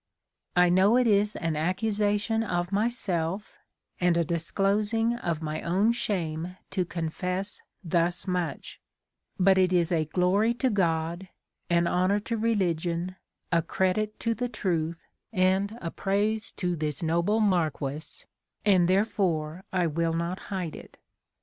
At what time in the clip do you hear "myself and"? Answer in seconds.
2.71-4.17